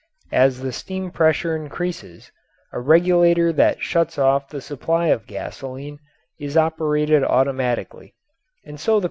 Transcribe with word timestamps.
As 0.33 0.61
the 0.61 0.71
steam 0.71 1.11
pressure 1.11 1.55
increases, 1.55 2.31
a 2.73 2.79
regulator 2.79 3.53
that 3.53 3.81
shuts 3.81 4.17
off 4.17 4.49
the 4.49 4.59
supply 4.59 5.09
of 5.09 5.27
gasoline 5.27 5.99
is 6.39 6.57
operated 6.57 7.23
automatically, 7.23 8.15
and 8.65 8.79
so 8.79 8.79
the 8.81 8.81
pressure 8.81 8.81
is 8.81 8.89
maintained. 8.93 8.99